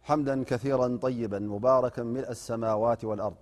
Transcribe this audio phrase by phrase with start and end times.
[0.08, 3.38] حمدا كثيرا طيبا مباركا ملء السموات والأرض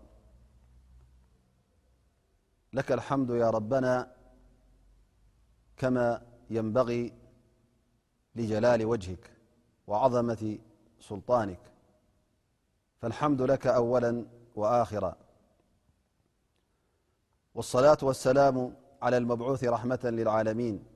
[2.73, 3.93] لك الحمد يا ربنا
[5.77, 6.09] كما
[6.51, 7.13] ينبغي
[8.35, 9.25] لجلال وجهك
[9.87, 10.59] وعظمة
[11.01, 11.63] سلطانك
[13.01, 15.26] فالحمد لك أولا وآخرا
[17.57, 20.87] والصلاة والسلام على المبعوث رحمة للعالمين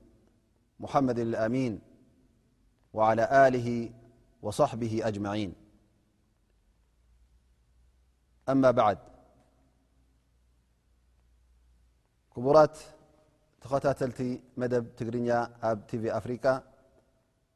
[0.79, 1.81] محمد الأمين
[2.93, 3.91] وعلى له
[4.41, 5.53] وصحبه أجمعينم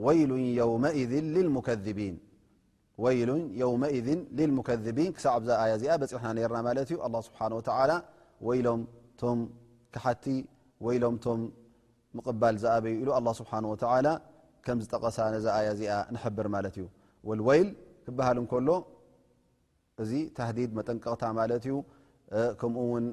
[0.04, 2.16] وይሉ يوመ ئذ للمከذቢን
[3.02, 5.56] ዚ ና
[6.52, 7.56] ርና ማ እዩ لله ስبሓنه
[8.47, 8.80] ول ሎም
[9.20, 9.38] ቶም
[9.94, 10.24] ካሓቲ
[10.86, 11.40] ወይሎምቶም
[12.16, 14.06] ምቕባል ዝኣበዩ ኢሉ ኣه ስብሓን ወተላ
[14.66, 16.86] ከም ዝጠቐሳ ነዚ ኣያ እዚኣ ንሕብር ማለት እዩ
[17.28, 17.68] ወልወይል
[18.06, 18.68] ክበሃል እንከሎ
[20.02, 21.74] እዚ ተህዲድ መጠንቀቕታ ማለት እዩ
[22.60, 23.06] ከምኡ ውን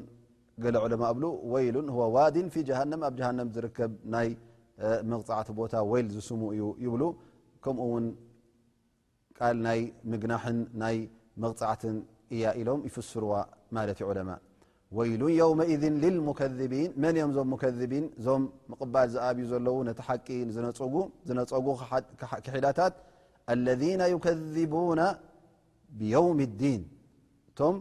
[0.63, 4.29] ገለ ዕለማ እብሉ ወይሉን ዋዲን ፊ ጀሃንም ኣብ ጃሃንም ዝርከብ ናይ
[5.11, 7.03] መغፃዕቲ ቦታ ወይል ዝስሙ እዩ ይብሉ
[7.65, 8.07] ከምኡ ውን
[9.37, 9.81] ቃል ናይ
[10.13, 10.97] ምግናሕን ናይ
[11.45, 11.97] መቕፃዕትን
[12.35, 13.33] እያ ኢሎም ይፍስርዋ
[13.77, 14.31] ማለት ዩ ዕለማ
[14.97, 16.51] ወይሉን የውመذን ልልሙከን
[17.03, 20.27] መን እኦም ዞም ሙከذቢን እዞም ምቕባል ዝኣብዩ ዘለዉ ነቲ ሓቂ
[21.27, 21.73] ዝነፀጉ
[22.45, 22.93] ክሒዳታት
[23.53, 25.01] አለذና ይከذቡና
[25.99, 26.81] ብየውም ዲን
[27.49, 27.75] እቶም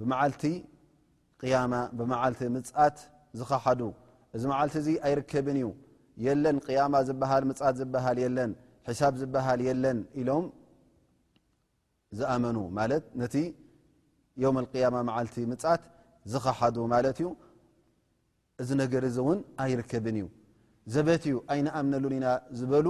[0.00, 0.42] ብመዓልቲ
[1.42, 2.96] ቅያማ ብመዓልቲ ምጻት
[3.38, 3.80] ዝኸሓዱ
[4.36, 5.66] እዚ መዓልቲ እዚ ኣይርከብን እዩ
[6.24, 8.50] የለን ቅያማ ዝብሃል ምጻት ዝበሃል የለን
[8.88, 10.44] ሒሳብ ዝበሃል የለን ኢሎም
[12.20, 13.34] ዝኣመኑ ማለት ነቲ
[14.42, 15.82] የውም ኣያማ መዓልቲ ምጻት
[16.32, 17.28] ዝኸሓዱ ማለት እዩ
[18.62, 20.26] እዚ ነገር እዚ እውን ኣይርከብን እዩ
[20.94, 22.26] ዘበት እዩ ኣይንኣምነሉኒና
[22.58, 22.86] ዝበሉ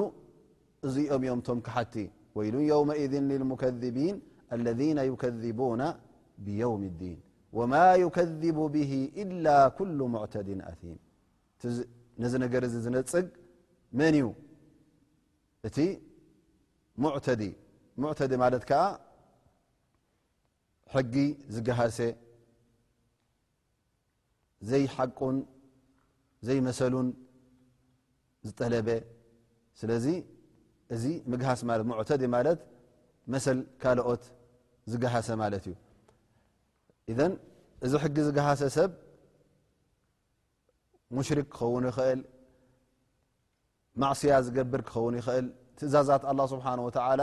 [0.88, 1.94] እዚኦም እኦም ቶም ክሓቲ
[2.36, 4.16] ወይሉን የውመذ ልከذቢን
[4.66, 4.80] ለذ
[5.12, 5.82] يከذቡና
[6.44, 7.18] ብየውም اዲን
[7.58, 7.72] ወማ
[8.04, 8.92] يከذቡ ብه
[9.22, 9.46] إላ
[9.78, 10.80] ኩل ሙዕተድን ኣም
[12.22, 13.26] ነዚ ነገር እዚ ዝነፅግ
[13.98, 14.26] መን እዩ
[15.66, 15.76] እቲ
[17.02, 17.42] ሙተዲ
[18.02, 18.82] ሙዕተዲ ማለት ከዓ
[20.94, 21.14] ሕጊ
[21.54, 21.98] ዝገሃሰ
[24.68, 25.36] ዘይ ሓቁን
[26.46, 27.08] ዘይ መሰሉን
[28.46, 28.88] ዝጠለበ
[29.80, 30.06] ስለዚ
[30.94, 32.60] እዚ ምግሃስ ማለት ሙዕተዲ ማለት
[33.32, 34.22] መሰል ካልኦት
[34.90, 35.76] ዝገሃሰ ማለት እዩ
[37.12, 37.32] እዘን
[37.86, 38.90] እዚ ሕጊ ዝገሃሰ ሰብ
[41.16, 42.20] ሙሽርክ ክኸውን ይኽእል
[44.00, 45.46] ማእስያ ዝገብር ክኸውን ይኽእል
[45.78, 47.22] ትእዛዛት ኣላه ስብሓንه ወተዓላ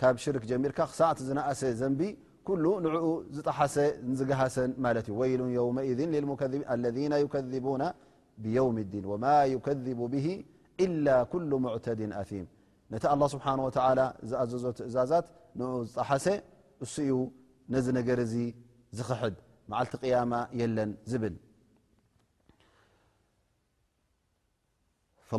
[0.00, 2.00] ካብ ሽርክ ጀሚርካ ክሳዕቲ ዝነእሰ ዘንቢ
[2.48, 2.94] ኩሉ ንኡ
[3.36, 3.76] ዝጠሓሰ
[4.10, 6.52] ንዝገሃሰን ማለት እዩ ወይሉን የውመذን ከን
[6.84, 6.96] ለذ
[7.32, 7.82] ከذብና
[8.42, 10.26] ብየውም ዲን ወማ ይከذቡ ብሂ
[10.84, 12.46] እላ ኩሉ ሙዕተድን ኣም
[12.92, 13.80] ነቲ ኣላ ስብሓን ተ
[14.30, 15.26] ዝኣዘዞ ትእዛዛት
[15.58, 15.60] ን
[15.90, 16.26] ዝጠሓሰ
[16.84, 17.18] እሱኡ
[17.74, 18.34] ነዚ ነገር እዚ
[18.98, 19.36] ዝክሕድ
[19.72, 21.36] መዓልቲ ያማ የለን ዝብል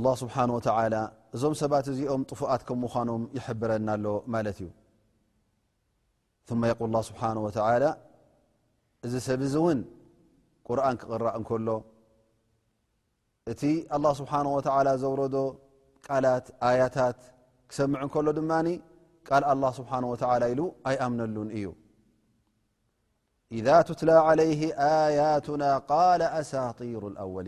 [0.06, 0.96] ላ ስብሓንه ተላ
[1.36, 4.68] እዞም ሰባት እዚኦም ጥፉኣት ከም ምዃኖም ይሕብረናሎ ማለት እዩ
[6.50, 7.90] ثم يقል الله ስብሓنه وعلى
[9.06, 9.80] እዚ ሰብዚ እውን
[10.68, 11.68] ቁርን ክቕራእ እንከሎ
[13.52, 13.62] እቲ
[13.96, 15.36] الله ስብሓنه ول ዘوረዶ
[16.06, 17.20] ቃላት ኣያታት
[17.70, 18.52] ክሰምዕ ከሎ ድማ
[19.28, 20.16] ቃል الله ስብሓه و
[20.52, 21.66] ኢሉ ኣይኣምነሉን እዩ
[23.58, 24.62] إذ ትትل علይه
[25.20, 27.48] يቱና قل ኣሳጢر لأወل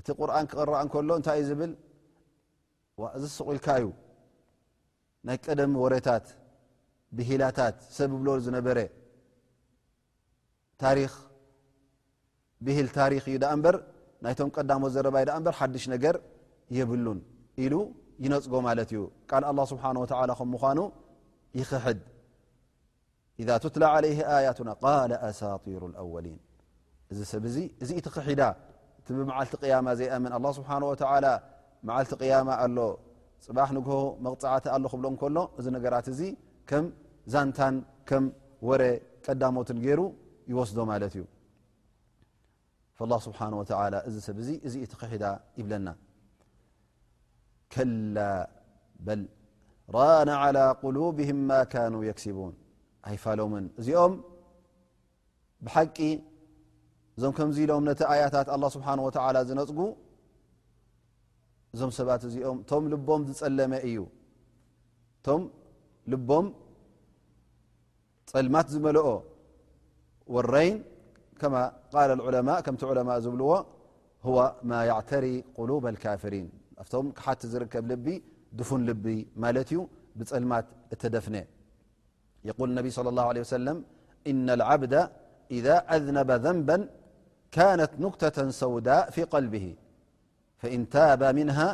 [0.00, 1.72] እቲ ርን ክቕራእ እከሎ እታይ እዩ ብል
[3.20, 3.86] ዚ ስቁኢልካ እዩ
[5.26, 6.26] ናይ ቀደም ወሬታት
[7.16, 8.78] ብላታት ሰብ ዝብሉ ዝነበረ
[12.66, 13.76] ብህል ታሪ እዩ ዳ ር
[14.24, 16.14] ናይቶም ቀዳሞ ዘረባይ ዳ በር ሓድሽ ነገር
[16.76, 17.20] የብሉን
[17.64, 17.74] ኢሉ
[18.24, 19.00] ይነፅጎ ማለት እዩ
[19.30, 20.80] ቃል ኣ ስብሓ ም ምኑ
[21.60, 22.00] ይክሕድ
[23.74, 24.14] ትላ ለይ
[24.46, 24.70] ያቱና
[25.28, 25.82] ኣሳጢሩ
[26.14, 26.28] ወሊ
[27.12, 28.42] እዚ ሰብ ዚ እዚ እቲ ክሒዳ
[29.00, 30.84] እቲ ብመዓልቲ ያማ ዘይኣምን ኣ ስብሓን
[31.88, 32.78] መዓልቲ ያማ ኣሎ
[33.46, 36.20] ፅባሕ ንግሆ መቕፅዓቲ ኣሎ ክብሎ እንከሎ እዚ ነገራት እዚ
[36.70, 36.84] ከም
[37.32, 37.74] ዛንታን
[38.08, 38.24] ከም
[38.68, 38.82] ወረ
[39.26, 40.00] ቀዳሞትን ገይሩ
[40.50, 41.24] ይወስዶ ማለት እዩ
[43.10, 45.24] ላ ስብሓ ወላ እዚ ሰብ እዚ እዚ እ ቲክሒዳ
[45.58, 45.88] ይብለና
[47.72, 48.18] ከላ
[49.06, 49.22] በል
[49.96, 52.52] ራና ላ ቁሉብም ማ ካኑ የክሲቡን
[53.10, 54.14] ኣይፋሎምን እዚኦም
[55.66, 55.98] ብሓቂ
[57.16, 59.80] እዞም ከምዚ ኢሎም ነቲ ኣያታት ኣ ስብሓን ወላ ዝነፅጉ
[61.74, 63.98] እዞም ሰባት እዚኦም ቶም ልቦም ዝፀለመ እዩ
[65.26, 65.42] ቶም
[66.10, 66.44] لبم
[68.46, 68.96] لمت زمل
[70.34, 70.76] والرين
[71.40, 71.62] كما
[71.94, 73.48] قال العلماء كمت علماء زبلو
[74.28, 74.38] هو
[74.70, 76.46] ما يعتري قلوب الكافرين
[76.90, 78.06] فم حت زركب لب
[78.58, 79.04] دفن لب
[79.42, 79.78] ملت ي
[80.18, 80.66] بلمت
[81.00, 81.34] ت دفن
[82.50, 83.76] يقول النب صلى الله عليه وسلم
[84.30, 84.94] إن العبد
[85.56, 86.76] إذا أذنب ذنبا
[87.58, 89.66] كانت نكتة سوداء في قلبه
[90.60, 91.68] فإن تاب منها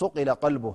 [0.00, 0.74] سقل قلبه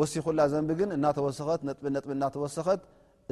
[0.00, 2.80] ወሲኩላ ዘንቢ ግን እናተወሰኸት ነጥነጥ እናተወሰኸት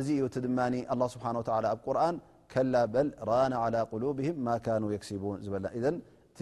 [0.01, 0.59] እዚ እዩ እቲ ድማ
[0.93, 1.25] ኣ ስብሓ
[1.73, 2.17] ኣብ ቁርን
[2.53, 5.91] ከላ በል ራነ ቁሉብም ማ ኑ የክሲቡን ዝበለና ዘ
[6.33, 6.41] እቲ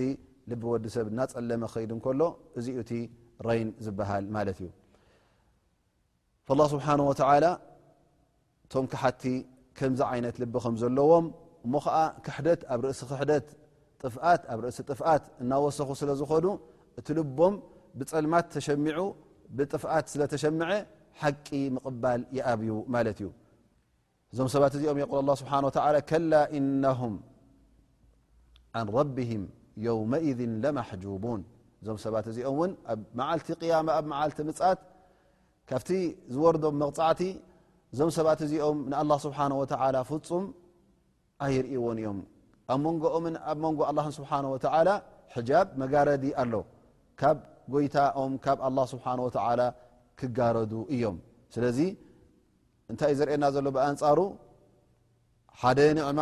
[0.50, 2.22] ልቢ ወዲ ሰብ እናፀለመ ኸይድ ንከሎ
[2.58, 2.92] እዚኡ እቲ
[3.46, 4.68] ረይን ዝበሃል ማለት እዩ
[6.60, 7.02] ላ ስብሓን
[8.72, 9.22] ቶም ክሓቲ
[9.78, 11.26] ከምዚ ዓይነት ልቢ ከምዘለዎም
[11.66, 13.46] እሞ ከዓ ክሕደት ኣብ ርእሲ ክሕደት
[14.04, 16.46] ትኣብ ርእሲ ጥፍኣት እናወሰኹ ስለ ዝኾኑ
[17.00, 17.54] እቲ ልቦም
[17.98, 18.98] ብፀልማት ተሸሚዑ
[19.56, 20.70] ብጥፍኣት ስለ ተሸምዐ
[21.22, 21.46] ሓቂ
[21.76, 23.28] ምቕባል ይኣብዩ ማለት እዩ
[24.32, 25.62] እዞም ሰባት እዚኦም የል ኣه ስብሓه
[26.10, 27.00] ከላ እነه
[28.78, 29.42] عን ረቢهም
[29.86, 31.40] የውመذ ለማሓجቡን
[31.82, 34.78] እዞም ሰባት እዚኦም እውን ኣብ መዓልቲ قያማ ኣብ መዓልቲ ምጻት
[35.68, 35.90] ካብቲ
[36.34, 37.22] ዝወርዶም መቕፃዕቲ
[37.92, 40.44] እዞም ሰባት እዚኦም ንኣه ስብሓه ፍፁም
[41.44, 42.18] ኣይርእዎን እዮም
[42.72, 44.88] ኣብ መንጎኦምን ኣብ መንጎ ኣه ስብሓናه ተዓላ
[45.34, 46.52] ሕጃብ መጋረዲ ኣሎ
[47.84, 49.60] ይታኦም ካብ ኣላ ስብሓ ወተላ
[50.20, 51.16] ክጋረዱ እዮም
[51.54, 51.78] ስለዚ
[52.90, 54.18] እንታይ እ ዘርኤየና ዘሎ ብኣንፃሩ
[55.60, 56.20] ሓደ ንዕማ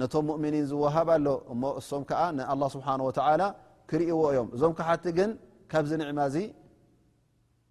[0.00, 3.42] ነቶም ሙእምኒን ዝወሃብ ኣሎ እሞ እሶም ከዓ ንኣላ ስብሓን ወተላ
[3.90, 5.30] ክርእዎ እዮም እዞም ክሓቲ ግን
[5.72, 6.36] ካብዚ ንዕማ እዚ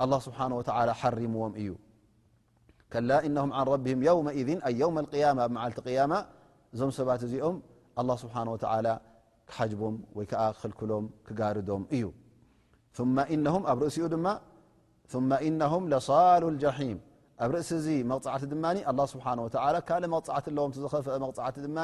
[0.04, 1.70] ኣላ ስብሓን ወተላ ሓሪምዎም እዩ
[2.94, 6.14] ከላ እነም ዓን ረቢም የውመذን ኣ የውም ያማ ብመዓልቲ ያማ
[6.74, 7.58] እዞም ሰባት እዚኦም
[8.02, 8.66] ኣላ ስብሓን ወተ
[9.50, 12.04] ክሓጅቦም ወይ ከዓ ክክልክሎም ክጋርዶም እዩ
[12.98, 13.00] ኣ
[13.34, 13.40] እኡ
[13.82, 13.84] ድ
[15.72, 15.74] ه
[16.10, 16.98] ሳሉ لجሒም
[17.44, 19.48] ኣብ ርእሲ እዚ መغፅዕቲ ድማ لله ስብሓه و
[19.88, 21.78] ካ መቕዕቲ ኣለዎም ዝፍአ መቕዕቲ ድማ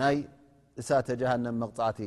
[0.00, 0.16] ናይ
[0.80, 1.98] እሳተ جሃنም መቕፅዕቲ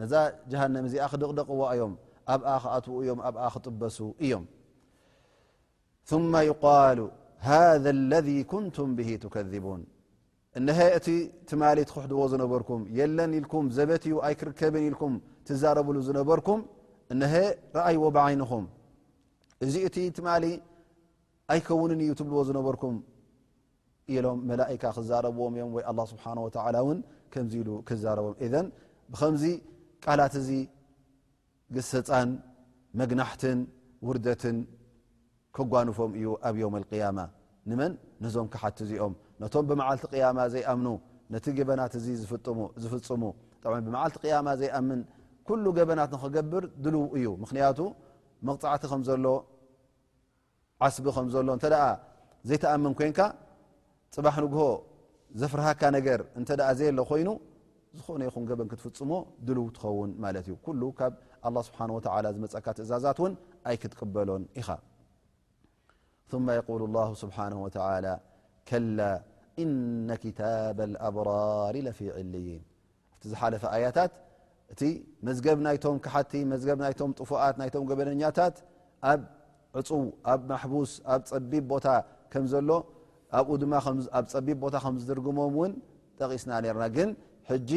[0.00, 0.12] ነዛ
[0.50, 1.92] جሃነም እዚኣ ክደቕደቕዋ እዮም
[2.34, 4.44] ኣብኣ ክኣት እዮም ኣብ ክጥበሱ እዮም
[6.10, 6.98] ثم يقሉ
[7.48, 9.82] هذ اለذ كንቱም به ከذቡን
[10.58, 11.06] እنሀ ቲ
[11.48, 11.62] ትማ
[11.92, 15.12] ክሕድዎ ዝነበርኩም የለን ኢልكም ዘበት ኣይ ክርከብን ኢልكም
[15.46, 16.60] ትዛረብሉ ዝነበርኩም
[17.12, 17.34] እነሀ
[17.76, 18.64] ረኣይዎ ብዓይኒኹም
[19.64, 20.44] እዚ እቲ ትማሊ
[21.54, 22.96] ኣይከውንን እዩ ትብልዎ ዝነበርኩም
[24.14, 26.98] ኢሎም መላእካ ክዛረብዎም እዮም ወይ ኣላه ስብሓን ወተላ እውን
[27.32, 28.66] ከምዚ ኢሉ ክዛረቦም እዘን
[29.12, 29.44] ብከምዚ
[30.04, 30.50] ቃላት እዚ
[31.74, 32.30] ግሰፃን
[33.00, 33.58] መግናሕትን
[34.08, 34.58] ውርደትን
[35.56, 37.18] ክጓንፎም እዩ ኣብ ዮም ኣልقያማ
[37.70, 37.92] ንመን
[38.24, 40.88] ነዞም ክሓቲ እዚኦም ነቶም ብመዓልቲ ቅያማ ዘይኣምኑ
[41.34, 42.06] ነቲ ግበናት እዚ
[42.84, 43.22] ዝፍፅሙ
[43.62, 45.00] ጣ ብመዓልቲ ቅያማ ዘይኣምን
[45.48, 47.78] ኩሉ ገበናት ንኽገብር ድልው እዩ ምክንያቱ
[48.48, 49.26] መቕፃዕቲ ከም ዘሎ
[50.86, 51.88] ዓስቢ ከም ዘሎ እንተ ኣ
[52.48, 53.18] ዘይተኣምን ኮንካ
[54.14, 54.62] ፅባሕ ንግሆ
[55.40, 57.28] ዘፍርሃካ ነገር እንተ ኣ ዘየ ሎ ኮይኑ
[57.98, 59.12] ዝኾነ ይኹን ገበን ክትፍፅሞ
[59.46, 61.12] ድልው ትኸውን ማለት እዩ ኩሉ ካብ
[61.46, 61.90] ኣه ስብሓን
[62.36, 63.32] ዝመፀካ ትእዛዛት እውን
[63.68, 64.68] ኣይ ክትቅበሎን ኢኻ
[66.30, 68.06] ثመ የقል ላه ስብሓናه ወተላ
[68.68, 69.00] ከላ
[69.62, 72.62] እነ ክታብ ኣብራር ለፊ ዕልይን
[73.14, 74.12] ኣቲ ዝሓለፈ ኣያታት
[74.74, 74.84] እቲ
[75.26, 78.56] መዝገብ ናይቶም ክሓቲ መዝገብ ናይቶም ጥፉኣት ናይቶም ገበነኛታት
[79.10, 79.20] ኣብ
[79.78, 80.02] ዕፅው
[80.32, 81.86] ኣብ ማحቡስ ኣብ ፀቢብ ቦታ
[82.32, 82.70] ከም ዘሎ
[83.38, 83.72] ኣብኡ ድማ
[84.18, 85.72] ኣብ ፀቢብ ቦታ ከም ዝድርግሞም ውን
[86.18, 87.10] ጠቂስና ነርና ግን
[87.50, 87.70] ሕጂ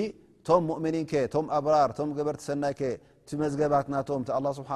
[0.47, 2.83] ቶም ሙእምኒን ከ ቶም ኣብራር ቶም ገበርቲ ሰናይ ከ
[3.29, 4.71] ቲ መዝገባት ናቶም ቲ ኣه ስብሓ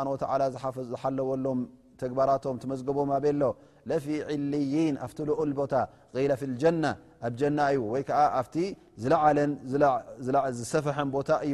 [0.93, 1.59] ዝሓለወሎም
[2.03, 3.41] ተግባራቶም ቲ መዝገቦም ኣበሎ
[3.89, 5.73] ለፊ ዕልይን ኣፍቲ ልኡል ቦታ
[6.15, 6.83] غለፊ ጀና
[7.27, 8.55] ኣብ ጀና እዩ ወይ ከዓ ኣብቲ
[10.25, 11.53] ዝዝሰፈሐን ቦታ እዩ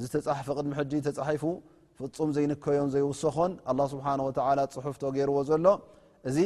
[0.00, 1.42] እዚ ተፃሓፍቅድሚሕጂ ተጻሒፉ
[1.98, 4.14] ፍፁም ዘይንከዮን ዘይውስኾን ኣه ስብሓه
[4.76, 5.66] ፅሑፍቶ ገይርዎ ዘሎ
[6.28, 6.36] እዚ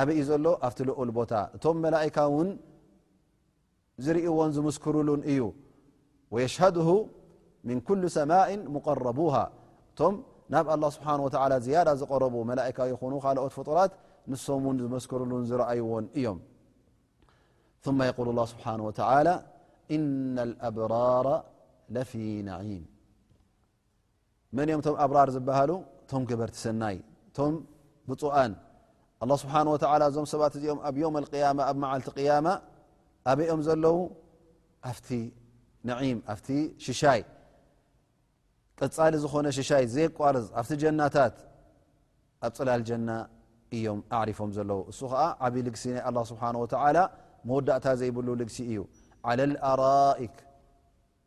[0.00, 2.48] ኣበዩ ዘሎ ኣብቲ ልኡል ቦታ እቶም መላእካ ውን
[4.04, 5.40] ዝርእዎን ዝመስክሩሉን እዩ
[6.34, 6.88] ወየሽድሁ
[7.68, 9.34] ምን ኩل ሰማእ ሙቀረቡه
[9.92, 10.14] እቶም
[10.54, 13.92] ናብ ኣله ስብሓه ተ ዝያዳ ዝቀረቡ መላእካ ይኹኑ ካልኦት ፍጡራት
[14.32, 16.38] ንሶም ን ዝመስክሩሉን ዝረኣይዎን እዮም
[17.84, 18.74] ث የقል ه ስብሓه
[19.94, 19.98] እ
[20.68, 21.26] ኣብራر
[21.92, 22.72] ኦም
[24.86, 25.70] ቶም ኣብራር ዝብሃሉ
[26.10, 26.96] ቶም ገበርቲ ሰናይ
[27.36, 27.52] ቶም
[28.08, 28.52] ብፁኣን
[29.22, 29.52] ኣ ስብሓ
[30.10, 32.46] እዞም ሰባት እዚኦም ኣብ ዮም ያማ ኣብ መዓልቲ ያማ
[33.30, 33.98] ኣበኦም ዘለዉ
[34.90, 35.08] ኣፍቲ
[35.88, 36.48] ነም ኣፍቲ
[36.86, 37.20] ሽሻይ
[38.80, 41.36] ቀፃሊ ዝኾነ ሽሻይ ዘየቋርዝ ኣፍቲ ጀናታት
[42.46, 43.10] ኣብ ፅላል ጀና
[43.76, 46.42] እዮም ኣዕሪፎም ዘለዉ እሱ ከዓ ዓብ ልግሲ ናይ ኣه ስብሓ
[46.96, 46.98] ላ
[47.48, 48.80] መወዳእታ ዘይብሉ ልግሲ እዩ
[49.70, 50.34] ኣራئክ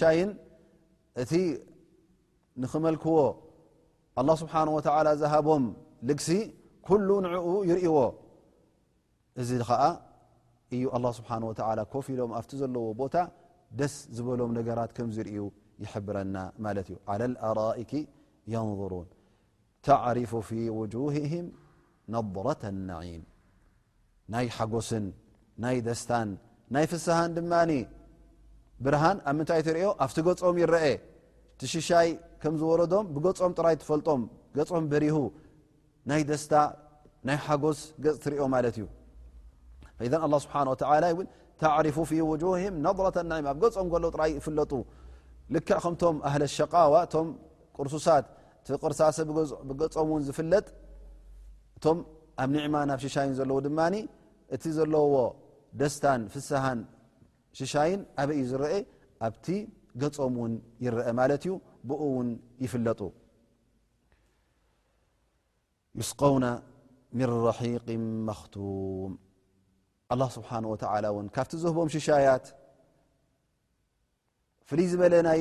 [0.00, 0.30] ሽይን
[1.22, 1.32] እቲ
[2.62, 3.18] نክመልክዎ
[4.24, 4.46] لله ስه
[5.20, 5.64] ዝሃቦም
[6.08, 6.30] ልግሲ
[6.88, 7.96] كل ንعኡ ይርእዎ
[9.40, 9.82] እዚ ከዓ
[10.74, 13.16] እዩ لله ه كፍ ሎም ኣቲ ዘለዎ ቦታ
[13.78, 15.28] ደስ ዝበሎም ነገራት كም ዝእ
[15.82, 17.92] يحብረና ማ እዩ على الኣرئك
[18.54, 19.08] يንظرون
[20.04, 21.32] عሪፍ ف وجهه
[22.14, 23.22] ነضرة نعም
[24.32, 25.04] ናይ ሓጎስን
[25.62, 26.28] ናይ ደስታን
[26.74, 27.18] ናይ ፍስሃ
[28.84, 30.84] ብሃን ኣብ ምይ ሪኦ ኣብቲ ገጾም ይረአ
[31.60, 32.08] ቲሽይ
[32.42, 34.20] ከም ዝረዶም ብገም ጥራይ ፈልጦም
[34.58, 35.16] ገም በሪሁ
[36.10, 36.52] ናይ ደስታ
[37.28, 38.84] ናይ ሓጎስ ገ ትሪኦ እዩ
[40.50, 40.52] ፉ
[40.94, 41.16] ኣገም
[44.22, 44.72] ይ ይፍጡ
[46.24, 46.58] ከ ሸ
[47.76, 48.06] ቅርሱሳ
[48.82, 49.18] ቅርሳሰ
[49.68, 50.66] ብገምን ዝፍለጥ
[51.76, 51.98] እቶም
[52.42, 53.68] ኣብ ማ ናብ ሽይ ዘዎ ድ
[54.54, 55.04] እቲ ዘለዎ
[55.80, 56.80] ደስታን ፍስሃን
[57.58, 58.72] ሽሻይን ኣበይ ዩ ዝረአ
[59.26, 59.46] ኣብቲ
[60.02, 60.52] ገጾም እውን
[60.84, 61.52] ይረአ ማለት እዩ
[61.90, 62.28] ብኡ እውን
[62.64, 63.00] ይፍለጡ
[66.00, 66.46] ይስቀውነ
[67.18, 67.86] ምን ረሒق
[68.28, 69.10] መኽቱም
[70.12, 72.44] ኣه ስብሓ ወተላ እውን ካብቲ ዝህቦም ሽሻያት
[74.68, 75.40] ፍልይ ዝበለ ናይ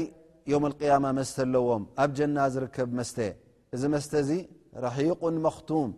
[0.51, 3.17] የም قያማ መስተ ኣለዎም ኣብ ጀና ዝርከብ መስተ
[3.75, 4.31] እዚ መስተ እዚ
[4.85, 5.89] ረሒቁን መኽቱም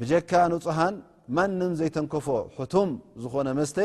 [0.00, 0.94] ብጀካ ንፁሃን
[1.36, 2.26] ማንም ዘይተንከፎ
[2.58, 2.90] ሕቱም
[3.22, 3.78] ዝኾነ መስተ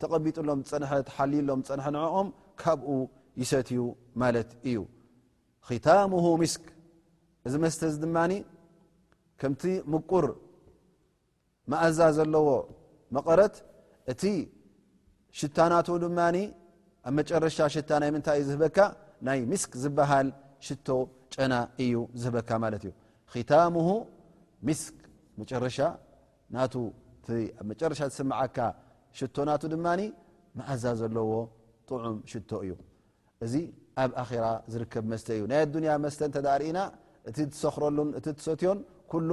[0.00, 2.28] ተቐቢጥሎም ፀንሐ ተሓልዩሎም ፀንሐ ንዐኦም
[2.60, 2.88] ካብኡ
[3.40, 3.80] ይሰትእዩ
[4.22, 4.76] ማለት እዩ
[5.68, 6.64] ኪታምሁ ሚስክ
[7.46, 8.32] እዚ መስተ እዚ ድማኒ
[9.40, 9.62] ከምቲ
[9.92, 10.26] ምቁር
[11.72, 12.48] ማእዛ ዘለዎ
[13.16, 13.54] መቐረት
[14.12, 14.22] እቲ
[15.38, 16.36] ሽታናት ድማኒ
[17.08, 18.78] ኣብ መጨረሻ ሽታ ናይ ምንታይ እዩ ዝህበካ
[19.26, 20.28] ናይ ሚስክ ዝበሃል
[20.66, 20.88] ሽቶ
[21.34, 22.92] ጨና እዩ ዝህበካ ማለት እዩ
[23.34, 23.88] ኪታምሁ
[24.68, 24.96] ሚስክ
[25.40, 25.78] መጨረሻ
[26.56, 26.74] ናቱ
[27.34, 27.36] ኣ
[27.70, 28.56] መጨረሻ ዝስምዓካ
[29.18, 30.00] ሽቶ ናቱ ድማኒ
[30.58, 31.32] መኣዛ ዘለዎ
[31.88, 32.72] ጥዑም ሽቶ እዩ
[33.44, 33.54] እዚ
[34.02, 36.78] ኣብ ኣራ ዝርከብ መስተ እዩ ናይ ኣዱንያ መስተ እተዳርእና
[37.28, 38.78] እቲ ትሰክረሉን እቲ ትሰትዮን
[39.12, 39.30] ኩሉ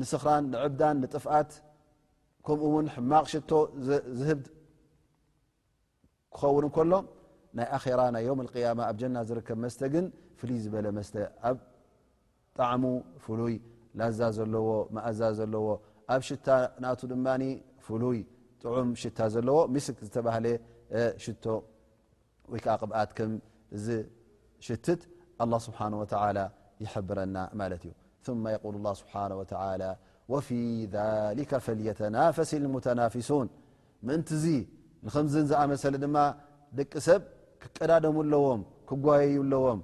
[0.00, 1.50] ንስክራን ንዕብዳን ንጥፍኣት
[2.46, 3.50] ከምኡ እውን ሕማቕ ሽቶ
[4.18, 4.40] ዝህብ
[6.38, 6.92] ክኸውን ከሎ
[7.58, 10.06] ናይ ኣራ ናይ ዮም ያማ ኣብ ጀና ዝርከብ መስተ ግን
[10.40, 11.14] ፍሉይ ዝበለ መስተ
[11.48, 11.58] ኣብ
[12.58, 12.82] ጣዕሙ
[13.24, 13.54] ፍሉይ
[14.00, 15.66] ላዛ ዘለዎ ማእዛ ዘለዎ
[16.14, 16.48] ኣብ ሽታ
[16.82, 17.26] ና ድማ
[17.86, 18.18] ፍሉይ
[18.62, 20.46] ጥዑም ሽታ ዘለዎ ሚስክ ዝተባህለ
[21.24, 21.44] ሽቶ
[22.52, 23.32] ወይ ከዓ ቅብኣት ከም
[23.84, 23.86] ዚ
[24.66, 25.00] ሽትት
[25.50, 26.12] له ስብሓه
[26.84, 27.92] ይحብረና ማለት እዩ
[28.24, 29.42] ث የقል اله ስብሓه و
[30.32, 30.48] ወፊ
[30.94, 33.46] ذሊ ፈየተናፈሲ ሙተናፊሱን
[34.06, 34.46] ምእንቲ ዚ
[35.06, 36.16] ንከምዚ ዝኣመሰለ ድማ
[36.78, 37.20] ደቂ ሰብ
[37.62, 39.80] ክቀዳደሙ ኣለዎም ክጓየዩ ኣለዎም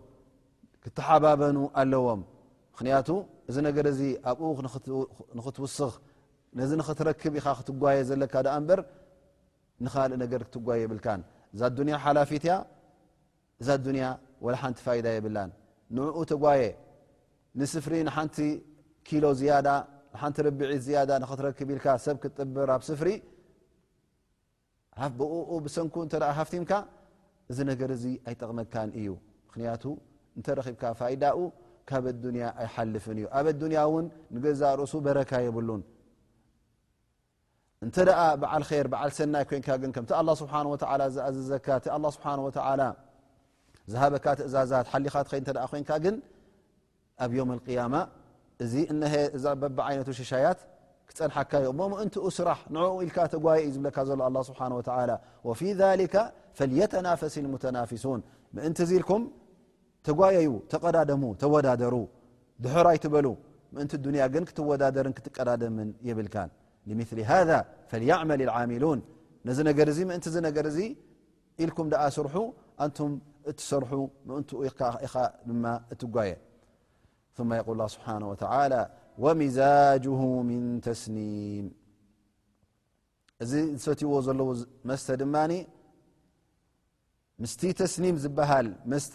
[0.84, 2.20] ክተሓባበኑ ኣለዎም
[2.72, 3.08] ምክንቱ
[3.52, 4.44] እዚ ነገር እዚ ኣብኡ
[5.36, 5.90] ንክትውስኽ
[6.58, 8.80] ነዚ ንኽትረክብ ኢኻ ክትጓየ ዘለካ ድኣ እንበር
[9.84, 11.20] ንኻልእ ነገር ክትጓየ የብልካን
[11.54, 12.54] እዛ ዱንያ ሓላፊት እያ
[13.60, 14.04] እዛ ኣዱንያ
[14.44, 15.50] ወ ሓንቲ ፋይዳ የብላን
[15.96, 16.62] ንኡ ተጓየ
[17.60, 18.36] ንስፍሪ ንሓንቲ
[19.08, 19.68] ኪሎ ዝያዳ
[20.14, 23.08] ንሓንቲ ርቢዒት ዝያዳ ንክትረክብ ኢልካ ሰብ ክትጥብር ኣብ ስፍሪ
[25.18, 25.32] ብኡ
[25.66, 26.72] ብሰንኩ እተ ሃፍቲምካ
[27.50, 29.08] እዚ ነገር ዚ ኣይጠቕመካን እዩ
[29.48, 29.84] ምክንያቱ
[30.38, 31.38] እንተረኺብካ ፋይዳኡ
[31.88, 34.06] ካብ ኣያ ኣይሓልፍ እዩ ኣብ ኣያእን
[34.44, 35.82] ገዛ ርእሱ በረካ የብሉን
[37.84, 37.96] እንተ
[38.42, 39.68] በዓል ር በዓል ሰናይ ኮንካ
[40.02, 40.48] ምቲ ኣ ስብ
[41.28, 41.80] ኣዘካእ
[42.16, 42.26] ስብሓ
[43.92, 46.16] ዝሃበካ ትእዛዛት ሓሊኻትኸ ኮን ግን
[47.24, 47.94] ኣብ ም ያማ
[48.64, 48.72] እዚ
[49.44, 50.60] ዛ በባ ዓይነቱ ሸሻያት
[51.08, 54.60] ክፀንሐካዩ ሞ ምእንቲኡ ስራሕ ንኡ ኢልካ ተጓየ እዩ ዝብለካ ዘሎ ኣ ስብሓ
[55.48, 55.60] ወፊ
[56.12, 56.16] ከ
[56.58, 58.20] ፈተናፈሲ ተናፊሱን
[58.68, 59.22] እንቲ እ ኢልኩም
[60.06, 61.94] ተጓየዩ ተቀዳደሙ ተወዳደሩ
[62.64, 63.26] ድሕር ኣይትበሉ
[63.74, 65.76] ምእንቲ ንያ ግን ክትወዳደር ክትቀዳድም
[66.08, 66.36] የብልካ
[66.88, 67.50] لምثሊ هذ
[67.90, 68.98] ፈليعመل العሚلوን
[69.48, 69.78] ነዚ ነገ
[70.28, 70.66] እን ነገር
[71.62, 72.34] ኢልكም ኣ ስርሑ
[72.84, 72.90] ኣን
[73.50, 73.92] እትሰርሑ
[74.38, 75.52] እን ኢ ድ
[75.94, 76.32] እትጓየ
[77.36, 78.46] ث قል ه ስብሓنه وى
[79.24, 81.66] ومዛجه مን ተስኒም
[83.42, 84.48] እዚ ዝፈትይዎ ዘለዎ
[84.90, 85.34] መስተ ድማ
[87.42, 89.14] ምስቲ ተስኒም ዝብሃል መስተ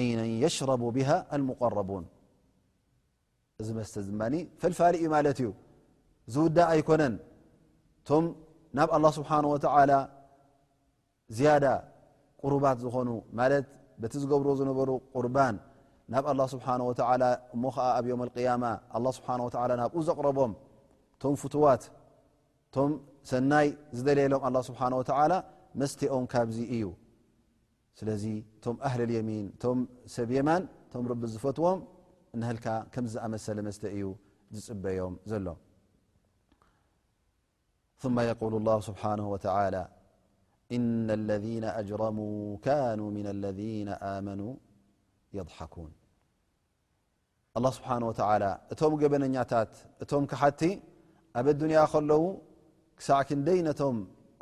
[0.00, 0.56] ይ ሽ
[3.62, 3.94] እዚ መስተ
[4.60, 5.48] ፈፋል ማለት እዩ
[6.34, 7.14] ዝውዳ ኣይኮነን
[8.08, 8.24] ቶም
[8.78, 9.42] ናብ ኣلله ስብሓه
[11.36, 11.66] ዝያዳ
[12.42, 13.64] قርባት ዝኾኑ ማለት
[14.00, 15.54] በቲ ዝገብሮ ዝነበሩ ቁርባን
[16.12, 16.74] ናብ لله ስብሓه
[17.54, 18.64] እሞ ከዓ ኣብ لقያማ
[19.04, 19.28] ه ስብሓ
[19.82, 20.52] ናብኡ ዘቕረቦም
[21.22, 21.82] ቶም ፍትዋት
[22.74, 22.90] ቶም
[23.30, 24.88] ሰናይ ዝደለየሎም ኣله ስብሓه
[25.80, 26.84] መስተኦም ካብዚ እዩ
[27.98, 28.24] ስለዚ
[28.56, 29.78] እቶም ኣህሊ ልየሚን እቶም
[30.16, 31.80] ሰብ የማን እቶም ረቢ ዝፈትዎም
[32.40, 34.04] ንህልካ ከም ዝኣመሰለ መስተ እዩ
[34.56, 35.48] ዝፅበዮም ዘሎ
[38.02, 39.74] ثመ የقል ላه ስብሓናه ተላ
[40.76, 41.44] እና ለذ
[41.80, 42.18] ኣጅረሙ
[42.66, 44.42] ካኑ ምን ለذነ ኣመኑ
[45.36, 45.92] የضሓኩን
[47.56, 48.20] ኣ ስብሓነ ወተ
[48.72, 50.60] እቶም ገበነኛታት እቶም ክሓቲ
[51.40, 52.22] ኣብ ኣዱንያ ከለዉ
[52.98, 53.96] ክሳዕ ክንደይ ነቶም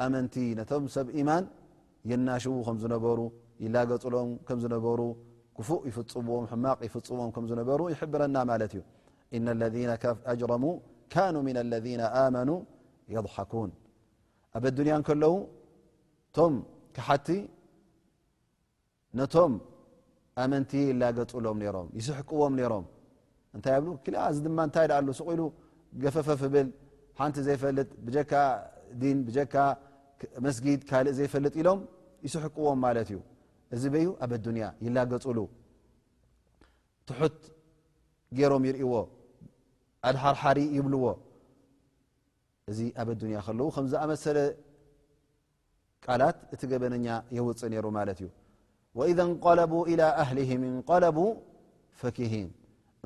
[0.05, 1.45] ኣመንቲ ነቶም ሰብ ኢማን
[2.11, 3.21] የናሽው ከም ዝነበሩ
[3.65, 5.01] ይላገፅሎም ከም ዝነበሩ
[5.57, 8.83] ክፉእ ይፍፅብዎም ሕማቕ ይፍፅብዎም ከም ዝነበሩ ይሕብረና ማለት እዩ
[9.37, 9.75] እና ለذ
[10.33, 10.65] ኣጅረሙ
[11.13, 12.51] ካኑ ምን ለذና ኣመኑ
[13.15, 13.71] የضሓኩን
[14.59, 15.35] ኣብ ኣድንያ ከለዉ
[16.37, 16.55] ቶም
[16.97, 17.29] ካሓቲ
[19.19, 19.53] ነቶም
[20.43, 22.85] ኣመንቲ ይላገፅሎም ነሮም ይስሕቅዎም ነይሮም
[23.57, 25.41] እንታይ ብ ክል ዚ ድማ እንታይ ድኣሉ ስኢሉ
[26.03, 26.69] ገፈፈፍ ብል
[27.21, 28.33] ሓንቲ ዘይፈልጥ ብጀካ
[29.03, 29.55] ዲን ብጀካ
[30.45, 31.81] መስጊድ ካልእ ዘይፈልጥ ኢሎም
[32.27, 33.19] ይስሕቅዎም ማለት እዩ
[33.75, 35.39] እዚ በዩ ኣብ ኣዱንያ ይላገፁሉ
[37.09, 37.39] ትሑት
[38.39, 38.93] ገይሮም ይርእዎ
[40.09, 41.05] ኣድሓርሓሪ ይብልዎ
[42.73, 44.39] እዚ ኣብ ኣዱንያ ከለዉ ከምዝኣመሰለ
[46.05, 47.07] ቃላት እቲ ገበነኛ
[47.37, 48.29] የውፅእ ነይሩ ማለት እዩ
[48.99, 51.19] ወኢذ እንቀለቡ ኢላ ኣህሊህም እንቀለቡ
[52.01, 52.49] ፈኪሂን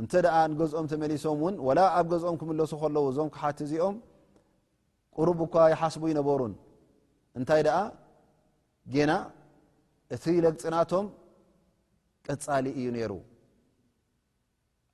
[0.00, 3.96] እንተ ደኣ ንገዝኦም ተመሊሶም እውን ወላ ኣብ ገዝኦም ክምለሱ ከለው እዞም ክሓቲ እዚኦም
[5.18, 6.52] ቁርቡ እኳ ይሓስቡ ይነበሩን
[7.38, 7.78] እንታይ ደኣ
[8.94, 9.12] ጌና
[10.14, 11.06] እቲ ለግፅናቶም
[12.26, 13.12] ቀፃሊ እዩ ነይሩ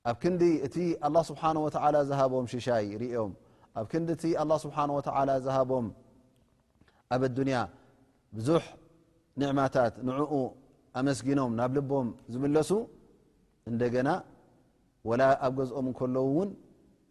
[0.09, 0.75] ኣብ ክንዲ እቲ
[1.07, 3.31] ኣላه ስብሓን ወተዓላ ዝሃቦም ሽሻይ ርኦም
[3.79, 5.85] ኣብ ክንዲ እቲ ኣላ ስብሓን ወተዓላ ዝሃቦም
[7.13, 7.57] ኣብ ኣዱንያ
[8.37, 8.63] ብዙሕ
[9.41, 10.33] ኒዕማታት ንዕኡ
[10.99, 12.69] ኣመስጊኖም ናብ ልቦም ዝምለሱ
[13.69, 14.09] እንደገና
[15.09, 16.49] ወላ ኣብ ገዝኦም እንከለዉ እውን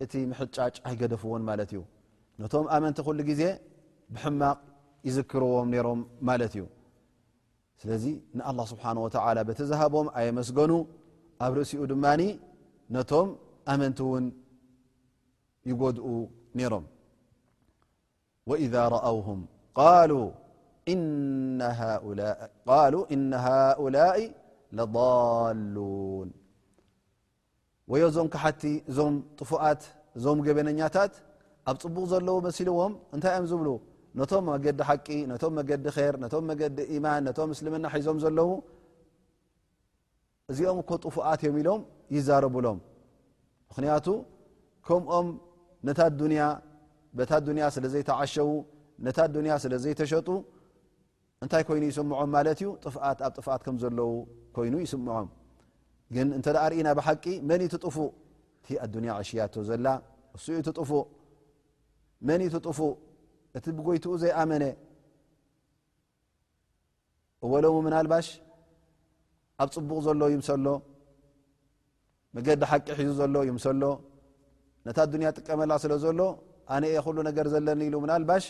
[0.04, 1.80] እቲ ምሕጫጭ ኣይገደፍዎን ማለት እዩ
[2.40, 3.42] ነቶም ኣመንቲ ኩሉ ጊዜ
[4.14, 4.58] ብሕማቕ
[5.08, 6.64] ይዝክርዎም ሮም ማለት እዩ
[7.82, 8.04] ስለዚ
[8.38, 10.72] ንኣላه ስብሓ ወተላ በተዝሃቦም ኣየመስገኑ
[11.44, 12.22] ኣብ ርእሲኡ ድማኒ
[12.94, 13.28] ነቶም
[13.72, 14.24] ኣመንቲ እውን
[15.70, 16.06] ይጎድኡ
[16.58, 16.84] ነይሮም
[18.50, 19.40] ወኢذ ረአውهም
[19.78, 20.12] ቃሉ
[20.92, 21.60] እነ
[23.46, 24.22] ሃؤላይ
[24.78, 26.28] ለضሉን
[27.90, 29.82] ወዮ እዞም ካሓቲ እዞም ጥፉኣት
[30.18, 31.12] እዞም ገበነኛታት
[31.70, 33.68] ኣብ ፅቡቕ ዘለዎ መሲልዎም እንታይ እዮም ዝብሉ
[34.18, 38.50] ነቶም መገዲ ሓቂ ነቶም መገዲ ር ነቶም መገዲ ኢማን ነቶም ምስልምና ሒዞም ዘለው
[40.50, 41.80] እዚኦም እኮ ጡፉኣት እዮም ኢሎም
[42.16, 42.78] ይዛረብሎም
[43.70, 44.06] ምክንያቱ
[44.86, 45.26] ከምኦም
[45.88, 46.42] ነታ ዱንያ
[47.18, 48.48] በታ ኣዱንያ ስለ ዘይተዓሸዉ
[49.06, 50.28] ነታ ኣዱንያ ስለ ዘይተሸጡ
[51.44, 54.10] እንታይ ኮይኑ ይስምዖም ማለት እዩ ጥፍኣት ኣብ ጥፍኣት ከም ዘለው
[54.56, 55.28] ኮይኑ ይስምዖም
[56.14, 58.10] ግን እንተ ዳ ርኢና ብሓቂ መን ይ ትጥፉእ
[58.62, 59.86] እቲ ኣዱኒያ ዕሽያቶ ዘላ
[60.36, 61.04] እሱኡ ትፉእ
[62.28, 62.94] መን ይ ትጥፉእ
[63.58, 64.64] እቲ ብጎይትኡ ዘይኣመነ
[67.44, 68.26] እወሎ ምናልባሽ
[69.62, 70.66] ኣብ ፅቡቕ ዘሎ ይምሰሎ
[72.36, 73.82] መገዲ ሓቂ ሒዙ ዘሎ ይምሰሎ
[74.86, 76.20] ነታ ዱንያ ጥቀመላ ስለ ዘሎ
[76.74, 78.44] ኣነ የ ኩሉ ነገር ዘለኒ ኢሉ ምናልባሽ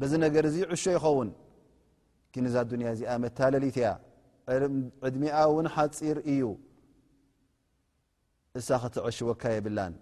[0.00, 1.28] በዚ ነገር እዚ ዕሾ ይኸውን
[2.34, 3.88] ግንዛ ኣዱንያ እዚኣ መታለሊት ያ
[5.06, 6.42] ዕድሚኣ እውን ሓፂር እዩ
[8.58, 9.94] እሳ ክትዕሽወካ የብላን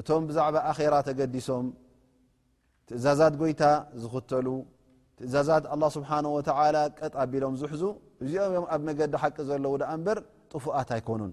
[0.00, 1.66] እቶም ብዛዕባ ኣራ ተገዲሶም
[2.90, 3.62] ትእዛዛት ጎይታ
[4.02, 4.46] ዝኽተሉ
[5.18, 7.82] ትእዛዛት ኣላ ስብሓን ወተዓላ ቀጥ ኣቢሎም ዝሕዙ
[8.22, 10.18] እዚኦም እዮም ኣብ መገዲ ሓቂ ዘለዉ ደኣ እምበር
[10.52, 11.32] ጥፉኣት ኣይኮኑን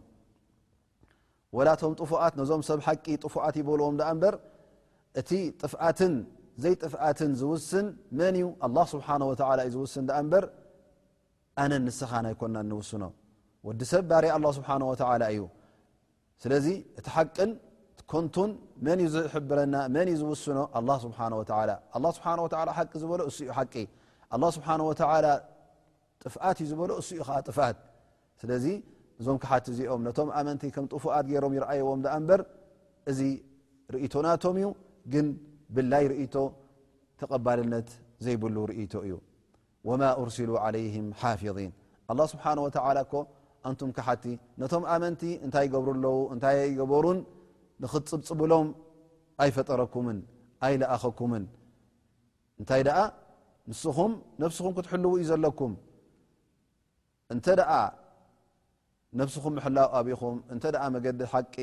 [1.57, 4.35] ወላቶም ጥፉኣት ነዞም ሰብ ሓቂ ጥፉኣት ይበልዎም ዳኣ እምበር
[5.21, 6.13] እቲ ጥፍኣትን
[6.63, 7.87] ዘይ ጥፍኣትን ዝውስን
[8.19, 10.45] መን እዩ ኣላ ስብሓ ወላ እዩ ዝውስን ዳኣ እምበር
[11.63, 13.03] ኣነ ንስኻን ኣይኮና ንውስኖ
[13.69, 15.41] ወዲ ሰብ ባሪ ኣላ ስብሓ ወተላ እዩ
[16.43, 16.67] ስለዚ
[16.99, 17.51] እቲ ሓቅን
[18.11, 18.51] ኮንቱን
[18.85, 21.19] መን ዩ ዝሕብረና መን እዩ ዝውስኖ ኣ ስብሓ
[22.17, 23.79] ስብ ሓቂ ዝበሎ እኡ ሓቂ
[24.55, 26.29] ስብሓ ጥፍኣት
[26.63, 26.91] እዩ ዝበሎ
[27.21, 27.77] እኡ ዓ ጥፍት
[28.41, 28.65] ስለዚ
[29.21, 32.41] እዞም ክሓቲ እዚኦም ነቶም ኣመንቲ ከም ጥፉኣት ገይሮም ይርኣየዎም ኣ በር
[33.11, 33.19] እዚ
[33.93, 34.67] ርእቶናቶም እዩ
[35.13, 35.27] ግን
[35.75, 36.35] ብላይ ርእቶ
[37.21, 37.89] ተቐባልነት
[38.25, 39.15] ዘይብሉ ርእቶ እዩ
[39.89, 41.71] ወማ ርሲሉ ለይም ሓፊظን
[42.11, 42.45] ኣ ስብሓ
[43.13, 43.15] ኮ
[43.67, 44.23] ኣንቱም ክሓቲ
[44.61, 47.17] ነቶም ኣመንቲ እንታይ ገብሩ ኣለው እንታይ ይገበሩን
[47.83, 48.67] ንኽትፅብፅብሎም
[49.43, 50.19] ኣይፈጠረኩምን
[50.65, 51.43] ኣይለኣኸኩምን
[52.59, 52.99] እንታይ ደኣ
[53.69, 54.11] ንስኹም
[54.43, 55.73] ነፍስኹም ክትሕልው እዩ ዘለኩም
[57.33, 57.71] እንተ ደኣ
[59.19, 61.55] ነፍስኹም ምሕላው ኣብኹም እንተ ኣ መገዲ ሓቂ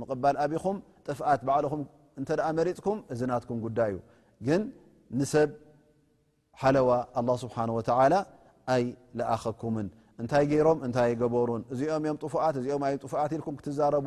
[0.00, 1.82] ምቕባል ኣብኹም ጥፍኣት ባዕልኹም
[2.20, 3.96] እንተ ኣ መሪፅኩም እዚናትኩም ጉዳይእዩ
[4.46, 4.62] ግን
[5.18, 5.50] ንሰብ
[6.60, 8.14] ሓለዋ ኣላ ስብሓን ወተዓላ
[8.74, 9.88] ኣይለኣኸኩምን
[10.22, 14.06] እንታይ ገይሮም እንታይ ይገበሩን እዚኦም እዮም ጡፉኣት እዚኦም ዮም ጡፉኣት ኢልኩም ክትዛረቡ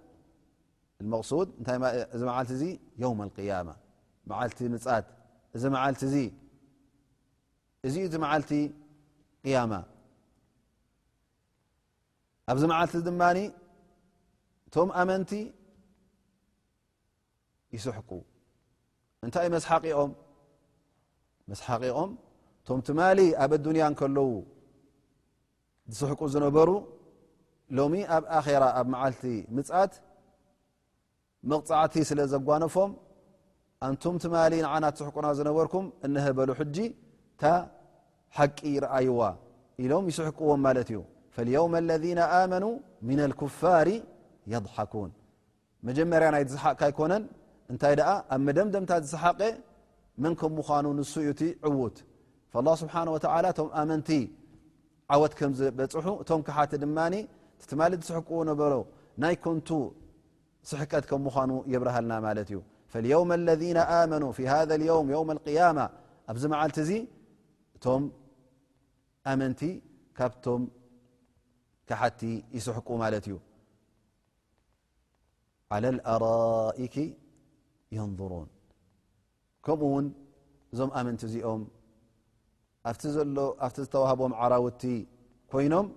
[1.13, 1.47] መقሱድ
[2.15, 2.49] እዚ መዓልቲ
[2.97, 3.69] እዚ የው قያማ
[4.29, 5.05] መዓልቲ ምፃት
[5.55, 6.17] እዚ መዓልቲ እዚ
[7.87, 8.51] እዚ እዚ መዓልቲ
[9.45, 9.73] قያማ
[12.51, 13.21] ኣብዚ መዓልቲ ድማ
[14.73, 15.31] ቶም ኣመንቲ
[17.75, 18.09] ይስሕቁ
[19.25, 19.49] እንታ ይ
[21.51, 22.11] ኦመስሓቂኦም
[22.67, 24.27] ቶም ትማሊ ኣብ ዱንያ ከለዉ
[25.93, 26.69] ዝስሕቁ ዝነበሩ
[27.77, 28.47] ሎሚ ኣብ ኣራ
[28.79, 29.23] ኣብ መዓልቲ
[29.57, 29.93] ምፃት
[31.49, 32.91] መቕፃዕቲ ስለ ዘጓነፎም
[33.85, 36.77] ኣንቱም ትማ ንዓና ስሕቁና ዝነበርኩም እነህበሉ ሕጂ
[37.41, 37.53] ታ
[38.37, 39.21] ሓቂ ይረኣይዋ
[39.83, 40.99] ኢሎም ይስሕቅዎም ማለት እዩ
[41.35, 42.03] ፈየውም اለذ
[42.39, 42.65] ኣመኑ
[43.07, 43.87] ምን لክፋር
[44.53, 45.11] የضሓኩን
[45.87, 47.23] መጀመርያ ናይ ስሓቕካ ይኮነን
[47.71, 47.93] እንታይ
[48.35, 49.39] ኣብ መደምደምታ ዝስሓቀ
[50.23, 51.31] መን ከም ምኑ ንሱ ዩ
[51.69, 51.97] ዕውት
[52.55, 52.95] ه ስብሓ
[53.59, 54.09] ቶም ኣመንቲ
[55.13, 56.97] ዓወት ከምዝበፅሑ እቶም ካሓቲ ድማ
[57.79, 58.73] ማ ዝስሕቅዎ ነበሮ
[59.23, 59.69] ናይ ኮንቱ
[60.69, 61.35] سحቀት ك مኑ
[61.73, 62.13] የብረሃልና
[62.47, 62.59] ት እዩ
[62.93, 65.85] فاليوم الذين آمنوا في هذا اليوم يوم القيامة
[66.31, 66.91] ኣብዚ መዓልቲ እዚ
[67.75, 68.01] እቶም
[69.31, 69.61] ኣመنቲ
[70.17, 70.61] ካብቶም
[71.87, 72.21] كሓቲ
[72.57, 73.35] يስحቁ ማት እዩ
[75.73, 76.95] على الأرائك
[77.97, 78.49] يንظرون
[79.65, 80.05] ከمኡ ውን
[80.73, 81.61] እዞም ኣመنቲ እዚኦም
[82.89, 83.03] ኣفቲ
[83.85, 84.83] ዝተوهቦም عرውቲ
[85.51, 85.87] ኮይኖም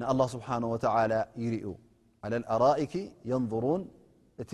[0.00, 1.66] ንالله سبحنه وتعلى يرኡ
[2.24, 2.94] على الኣرئك
[3.32, 3.82] يንظروን
[4.42, 4.52] እቲ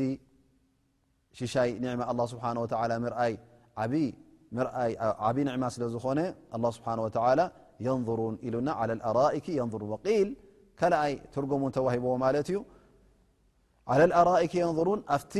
[1.38, 2.38] ሽሻይ ማ لله ስه
[5.28, 6.18] ዓብ ማ ስለ ዝኾነ
[6.54, 7.46] لله ስبሓه و
[7.86, 10.28] يንظرون ሉ على لኣራئك ንظ وል
[10.80, 12.58] ካلኣይ ትርጉሙ ተوሂبዎ ማለት ዩ
[13.90, 15.34] على الኣرئك يንظروን ኣፍቲ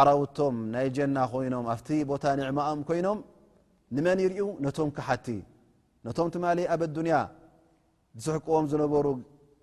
[0.00, 3.18] ዓرውቶም ናይ ጀና ኮይኖም ኣቲ ቦታ عማኦም ኮይኖም
[3.96, 5.26] ንመን ይርኡ ነቶም كሓቲ
[6.06, 7.12] ነቶም ማ ኣብ اንያ
[8.24, 9.06] ስሕقዎም ዝነበሩ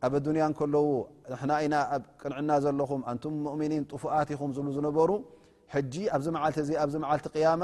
[0.05, 0.85] ኣብ ኣዱንያ ከለው
[1.31, 5.09] ንሕና ኢና ኣብ ቅንዕና ዘለኹም ኣንቱ ሙእሚኒን ጡፉኣት ይኹም ዝብሉ ዝነበሩ
[5.73, 7.63] ሕጂ ኣብዚ መዓልቲ እዚ ኣብዚ መዓልቲ ቅያማ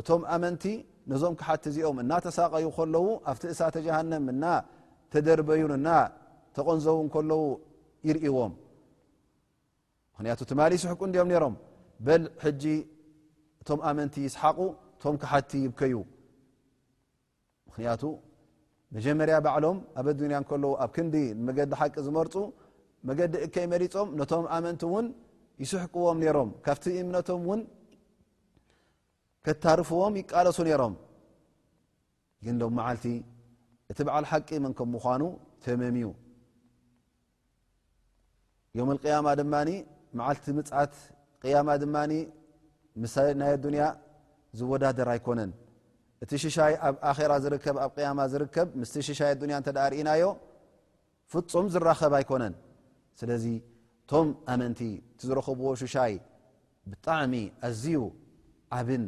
[0.00, 0.64] እቶም ኣመንቲ
[1.10, 4.44] ነዞም ክሓቲ እዚኦም እናተሳቀዩ ከለው ኣብቲ እሳተ ጀሃንም እና
[5.12, 5.88] ተደርበዩ ና
[6.56, 7.42] ተቐንዘው ከለው
[8.08, 8.52] ይርእዎም
[10.14, 11.54] ምክንያቱ ትማሊ ይስሕቁ እንዲኦም ነሮም
[12.06, 12.64] በል ሕጂ
[13.62, 14.58] እቶም ኣመንቲ ይስሓቑ
[14.96, 15.96] እቶም ክሓቲ ይብከዩ
[17.68, 18.02] ምክንያቱ
[18.96, 21.14] መጀመርያ ባዕሎም ኣብ ኣዱንያ እከለዉ ኣብ ክንዲ
[21.46, 22.34] መገዲ ሓቂ ዝመርፁ
[23.08, 25.06] መገዲ እከይ መሪፆም ነቶም ኣመንቲ እውን
[25.62, 27.60] ይስሕቅዎም ነይሮም ካብቲ እምነቶም እውን
[29.46, 30.94] ከታርፍዎም ይቃለሱ ነይሮም
[32.44, 33.06] ግን ዶም መዓልቲ
[33.92, 35.22] እቲ በዓል ሓቂ ምን ከም ምኳኑ
[35.64, 36.06] ተመምዩ
[38.78, 39.70] ዮም ኣቅያማ ድማኒ
[40.18, 40.94] መዓልቲ ምፅት
[41.42, 41.96] ቅያማ ድማ
[43.40, 43.82] ናይ ኣዱንያ
[44.58, 45.50] ዝወዳደር ኣይኮነን
[46.22, 50.24] እቲ ሽሻይ ኣብ ኣኼራ ዝርከብ ኣብ ቅያማ ዝርከብ ምስቲ ሽሻይ ኣዱንያ እተ ዳ ርእናዮ
[51.30, 52.54] ፍፁም ዝራኸብ ኣይኮነን
[53.20, 56.14] ስለዚ እቶም ኣመንቲ እቲ ዝረኽብዎ ሽሻይ
[56.90, 57.34] ብጣዕሚ
[57.66, 57.98] ኣዝዩ
[58.78, 59.04] ዓብን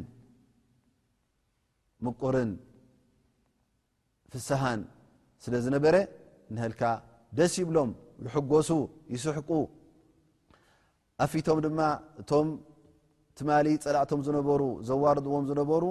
[2.05, 2.51] ምቁርን
[4.31, 4.81] ፍሳሃን
[5.43, 5.95] ስለ ዝነበረ
[6.53, 6.81] ንህልካ
[7.37, 7.91] ደስ ይብሎም
[8.27, 8.69] ይሕጎሱ
[9.13, 9.49] ይስሕቁ
[11.23, 11.79] ኣፊቶም ድማ
[12.21, 12.47] እቶም
[13.37, 15.83] ትማሊ ፀላእቶም ዝነበሩ ዘዋርድዎም ዝነበሩ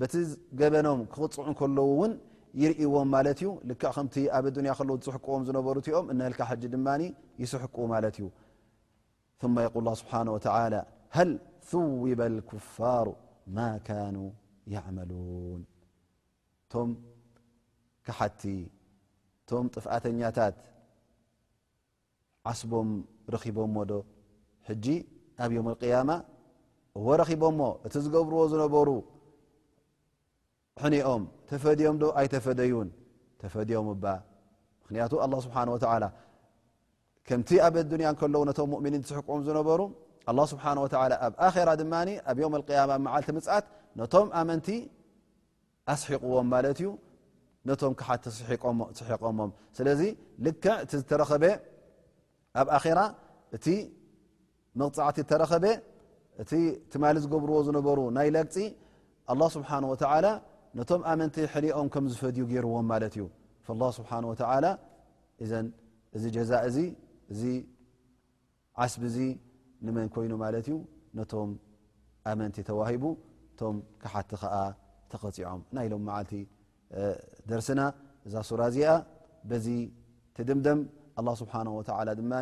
[0.00, 0.14] በቲ
[0.60, 2.12] ገበኖም ክቕፅዑን ከለዉ እውን
[2.62, 6.86] ይርእዎም ማለት እዩ ልክ ከምቲ ኣብ ዱንያ ከለው ዝስሕቅዎም ዝነበሩ እቲኦም እነልካ ሕጂ ድማ
[7.42, 8.26] ይስሕቁ ማለት እዩ
[9.66, 10.14] ይقል ስብሓ
[11.16, 11.30] ሃል
[11.70, 13.08] ثውበ ኩፋሩ
[13.56, 14.16] ማ ካኑ
[14.74, 15.62] يعመሉوን
[16.72, 16.90] ቶም
[18.06, 18.42] ካሓቲ
[19.48, 20.54] ቶም ጥፍኣተኛታት
[22.50, 22.90] ዓስቦም
[23.34, 23.92] ረኺቦሞ ዶ
[24.68, 24.86] ሕጂ
[25.44, 26.10] ኣብ ዮም قያማ
[26.98, 28.88] እዎ ረኺቦሞ እቲ ዝገብርዎ ዝነበሩ
[30.82, 32.88] ሕኒኦም ተፈዲዮም ዶ ኣይተፈደዩን
[33.42, 34.14] ተፈዲዮም ባ
[34.82, 35.76] ምክንያቱ ኣ ስብሓን ወ
[37.28, 39.80] ከምቲ ኣብ ኣዱንያ ከለዉ ነቶም ሙእምኒን ተስሕቅዎም ዝነበሩ
[40.30, 41.94] ኣ ስብሓ ወላ ኣብ ኣራ ድማ
[42.30, 43.64] ኣብ ዮም ኣያማ መዓልቲ ምጻት
[44.00, 44.68] ነቶም ኣመንቲ
[45.92, 46.90] ኣስሒቕዎም ማለት እዩ
[47.68, 48.24] ነቶም ክሓቲ
[49.00, 50.02] ስሒቆሞም ስለዚ
[50.46, 51.44] ልክዕ እቲ ዝተረኸበ
[52.62, 53.00] ኣብ ኣራ
[53.58, 53.66] እቲ
[54.80, 55.64] መቕፃዕቲ ዝተረኸበ
[56.44, 56.52] እቲ
[56.92, 58.56] ትማሊ ዝገብርዎ ዝነበሩ ናይ ላግፂ
[59.32, 60.26] ኣ ስብሓን ወላ
[60.78, 63.24] ነቶም ኣመንቲ ሕሪኦም ከም ዝፈድዩ ገይርዎም ማለት እዩ
[63.98, 64.10] ስብሓ
[65.44, 65.52] እዘ
[66.16, 66.82] እዚ ጀዛ እ
[67.32, 67.42] እዚ
[68.82, 69.18] ዓስቢ ዚ
[69.86, 70.76] ንመን ኮይኑ ማለት እዩ
[71.18, 71.50] ነቶም
[72.30, 73.04] ኣመንቲ ተዋሂቡ
[73.60, 74.54] ቶም ክሓቲ ከዓ
[75.12, 76.32] ተቀፂዖም ና ኢሎም መዓልቲ
[77.50, 77.80] ደርሲና
[78.26, 78.90] እዛ ሱራ እዚኣ
[79.50, 79.68] በዚ
[80.36, 80.80] ትድምደም
[81.18, 81.54] ه ስብሓ
[82.18, 82.32] ድማ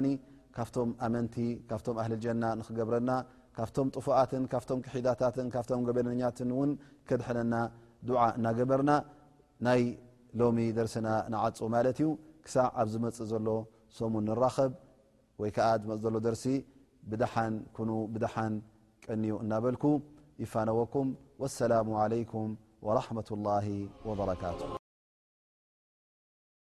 [0.57, 1.35] ካፍቶም ኣመንቲ
[1.71, 3.11] ካፍቶም ኣህል ጀና ንክገብረና
[3.57, 6.71] ካፍቶም ጡፉኣትን ካፍቶም ክሒዳታትን ካፍቶም ገበኛትን ውን
[7.09, 7.55] ከድሐነና
[8.11, 8.93] ዱዓ እናገበርና
[9.67, 9.83] ናይ
[10.41, 12.09] ሎሚ ደርሲና ንዓፁ ማለት እዩ
[12.45, 13.49] ክሳብ ኣብ ዝመፅእ ዘሎ
[13.99, 14.73] ሶሙን ንራኸብ
[15.43, 16.45] ወይ ከዓ ዝመፅ ዘሎ ደርሲ
[17.13, 18.55] ብድሓን ኩኑ ብድሓን
[19.07, 19.85] ቀንዩ እናበልኩ
[20.43, 21.09] ይፋነወኩም
[21.43, 22.51] ወኣሰላሙ ዓለይኩም
[22.87, 23.67] ወራሓመት ላሂ
[24.11, 24.82] ወበረካቱ